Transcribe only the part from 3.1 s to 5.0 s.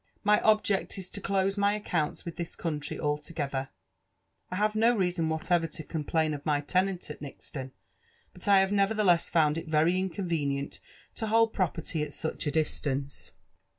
together. I have no